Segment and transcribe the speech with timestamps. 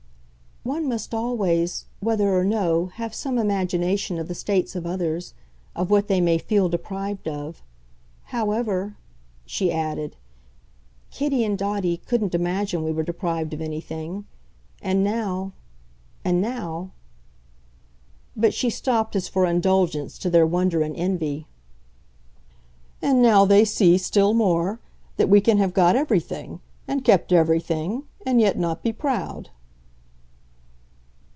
[0.63, 5.33] "One must always, whether or no, have some imagination of the states of others
[5.75, 7.63] of what they may feel deprived of.
[8.25, 8.95] However,"
[9.43, 10.15] she added,
[11.09, 14.25] "Kitty and Dotty couldn't imagine we were deprived of anything.
[14.83, 15.53] And now,
[16.23, 16.91] and now!"
[18.37, 21.47] But she stopped as for indulgence to their wonder and envy.
[23.01, 24.79] "And now they see, still more,
[25.17, 29.49] that we can have got everything, and kept everything, and yet not be proud."